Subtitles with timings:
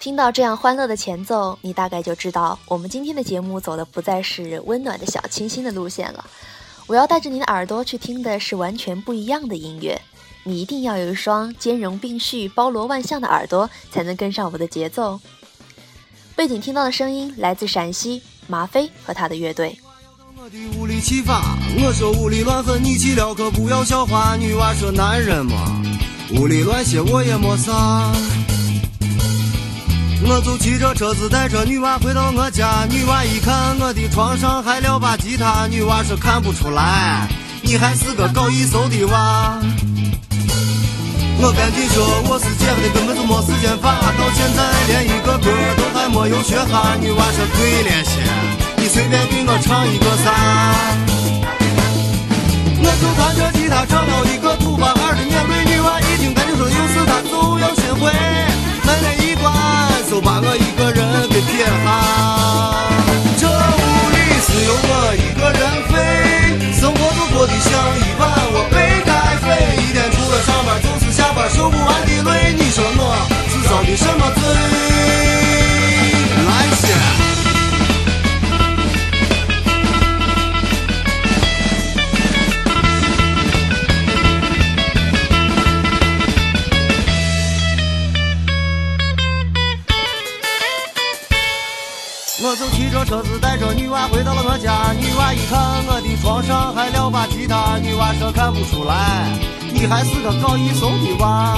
[0.00, 6.24] 听到这样欢乐的前奏，你大概就知道我们今天的节目走的不再是温暖的小清新的路线了。
[6.86, 10.00] 我要带着你的耳朵去听的是完全不一样的音乐。
[10.42, 15.20] 你一定要有一双兼容并蓄、包罗万象的耳朵，才能跟上我的节奏。
[16.34, 19.78] 背景听到的声音来自陕西马飞和他的乐队。
[20.42, 24.34] 我的无理启发，我说无理乱恨，你气了可不要笑话。
[24.34, 25.82] 女娃说男人嘛，
[26.34, 28.10] 无理乱写我也没啥。
[30.22, 37.26] 我就骑着车子带着女娃回到我家，女娃一看我的床上还撂把吉他，女娃说看不出来，
[37.62, 39.58] 你还是个搞艺术的娃。
[41.42, 46.94] 我赶紧说我是姐的，根本就没时间发，到现在连一个歌都还没有学哈。
[47.00, 48.20] 女娃说对了些，
[48.76, 50.28] 你随便给我唱一个啥？
[52.82, 54.36] 我就弹着吉他唱了一
[92.50, 99.30] 我就骑着车子带着女娃回到了我家，女娃一看我的床上还撂把吉他，女娃说看不出来，
[99.72, 101.54] 你还是个搞艺术的娃。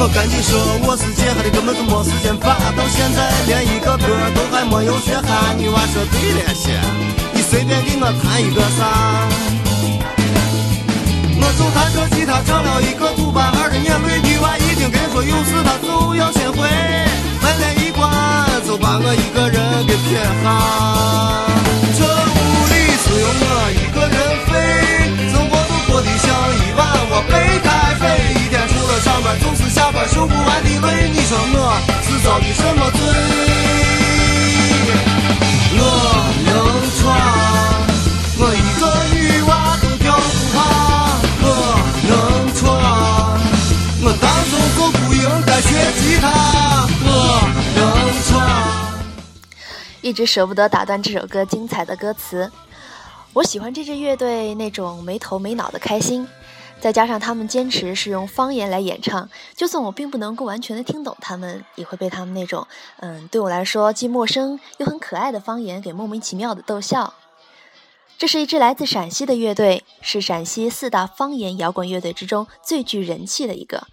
[0.00, 0.56] 我赶紧说
[0.88, 5.52] 我是接下的，根本就没时间发，到现在连一个歌都还没有学哈。
[5.52, 6.80] 女娃说对了些，
[7.36, 9.28] 你随便给我弹一个啥？
[11.36, 16.64] 我就弹着吉他唱了一个土八二的年味，女娃一听跟说有事她就要先回，
[18.78, 20.44] 把我一个人给撇下。
[21.96, 22.38] 这屋
[22.68, 24.16] 里只有我一个人
[24.46, 24.50] 飞，
[25.30, 26.24] 生活都过得像
[26.56, 27.32] 一碗我白
[27.64, 28.02] 开水，
[28.34, 31.08] 一天除了上班就是下班，受不完的累。
[31.10, 32.90] 你说我是遭的什么
[50.16, 52.50] 直舍不得打断这首歌精彩的歌词。
[53.34, 56.26] 我喜欢这支乐队那种没头没脑的开心，
[56.80, 62.66] 再加上他们坚持是用方言来演唱，就算我并不能够完全的听懂他们，也会被他们那种
[63.00, 67.12] 嗯对我来说既陌生又很可爱的方言给莫名其妙的逗笑。
[68.16, 73.86] 这是一支来自陕西的乐队，是陕西四大方言摇滚乐队之中最具人气的一个。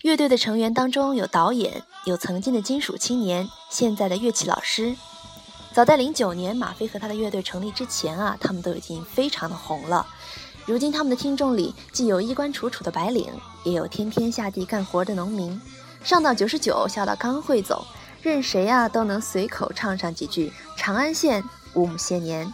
[0.00, 4.96] 乐队的成员当中有导演，有曾经的金属青年，现在的乐器老师。
[5.74, 10.06] 早在零九年马飞和他的乐队成立之前啊，他们都已经非常的红了。
[10.66, 13.26] 如今他们的听众里既有衣冠楚楚的白领，
[13.64, 15.58] 也有天天下地干活的农民。
[16.04, 17.86] 上到九十九，下到刚会走，
[18.20, 22.46] 任谁啊都能随口唱上几句《长安县五亩些年》。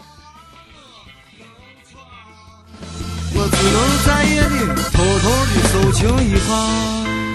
[3.34, 4.58] 我只能在夜里
[4.92, 7.27] 偷偷的搜情一下。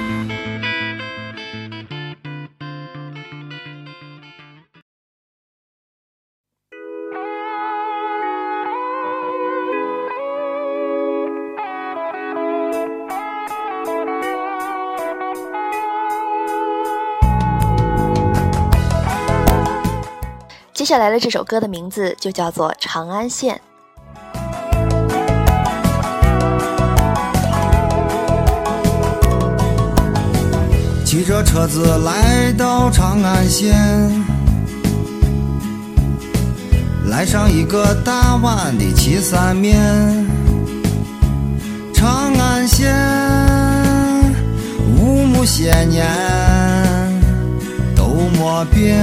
[20.84, 23.62] 接下来的这首歌的名字就叫做《长安县》。
[31.06, 33.74] 骑着车子来到长安县，
[37.06, 39.80] 来上一个大碗的岐山面。
[41.94, 42.94] 长安县
[45.00, 46.06] 五亩些年
[47.96, 48.04] 都
[48.38, 49.00] 没变，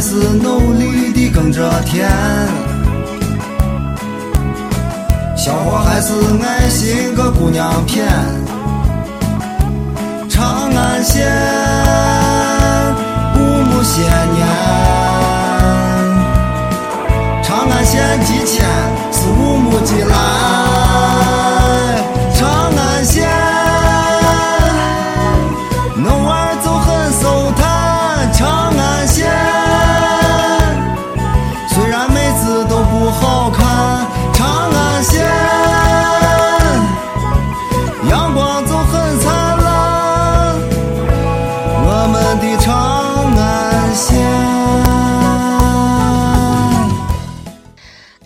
[0.00, 2.08] 还是努力地耕着田。
[5.36, 8.06] 小伙还是爱心个姑娘骗，
[10.26, 11.29] 长安县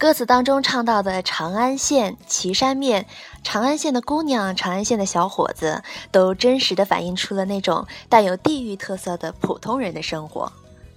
[0.05, 3.07] 歌词当中唱到的长安县、岐山面、
[3.43, 10.53] 长安县的姑娘、长安县的小伙子，都真实的反映出了那种带有地域特色的普通人的生活。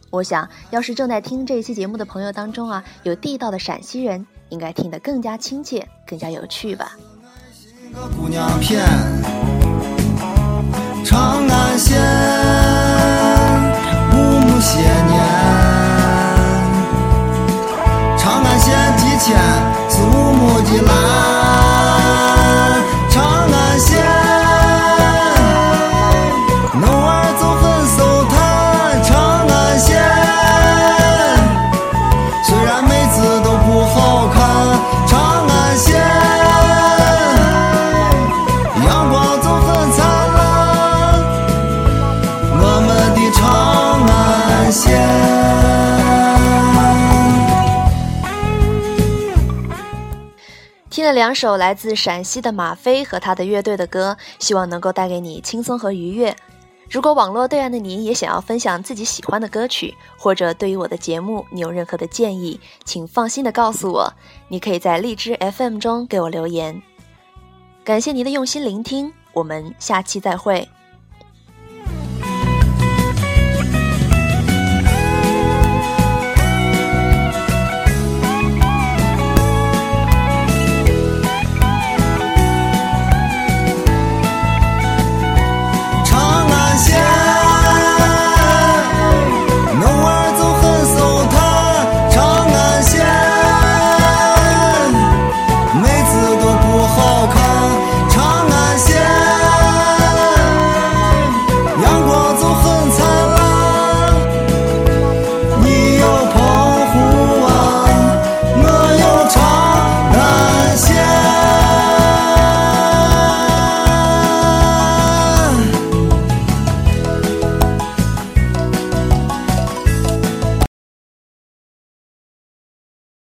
[0.10, 6.92] 我想要是正在听这一期节目的朋友当中啊，有地道的陕西人，应该听得更加亲切、更加有趣吧。
[20.78, 21.37] 五亩
[51.08, 56.36] 这两首来自陕西的马飞和他的乐队的歌，希望能够带给你轻松和愉悦。
[56.90, 64.12] 如果网络对岸的你也想要分享自己喜欢的歌曲，或者对于我的节目你有任何的建议，请放心的告诉我。
[64.50, 66.82] 你可以在荔枝 FM 中给我留言。
[67.86, 70.68] 感谢您的用心聆听，我们下期再会。